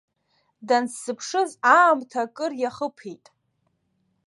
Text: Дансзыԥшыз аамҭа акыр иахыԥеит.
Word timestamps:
Дансзыԥшыз 0.67 1.51
аамҭа 1.75 2.21
акыр 2.25 2.51
иахыԥеит. 2.61 3.25